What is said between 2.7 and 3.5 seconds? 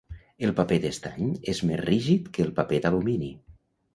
d'alumini.